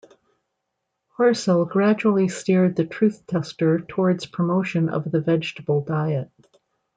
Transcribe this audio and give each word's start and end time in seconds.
Horsell 1.15 1.69
gradually 1.69 2.27
steered 2.27 2.75
the 2.75 2.85
Truth-Tester 2.85 3.81
towards 3.87 4.25
promotion 4.25 4.89
of 4.89 5.11
the 5.11 5.21
'Vegetable 5.21 5.81
Diet'. 5.81 6.31